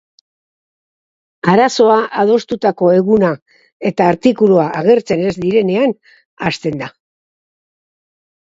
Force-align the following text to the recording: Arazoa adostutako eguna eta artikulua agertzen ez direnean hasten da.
Arazoa 1.51 1.97
adostutako 2.23 2.89
eguna 2.95 3.29
eta 3.91 4.09
artikulua 4.15 4.67
agertzen 4.81 5.23
ez 5.29 5.37
direnean 5.47 5.97
hasten 6.49 6.83
da. 6.85 6.91